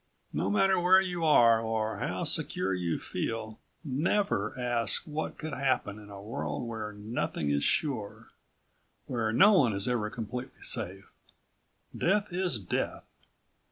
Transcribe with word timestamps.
No 0.33 0.49
matter 0.49 0.79
where 0.79 0.99
you 0.99 1.23
are 1.23 1.61
or 1.61 1.97
how 1.97 2.23
secure 2.23 2.73
you 2.73 2.97
feel, 2.97 3.59
never 3.83 4.59
ask 4.59 5.03
what 5.03 5.37
could 5.37 5.53
happen 5.53 5.99
in 5.99 6.09
a 6.09 6.19
world 6.19 6.67
where 6.67 6.91
nothing 6.91 7.51
is 7.51 7.63
sure, 7.63 8.29
where 9.05 9.31
no 9.31 9.53
one 9.53 9.73
is 9.73 9.87
ever 9.87 10.09
completely 10.09 10.63
safe. 10.63 11.07
Death 11.95 12.33
is 12.33 12.57
death. 12.59 13.05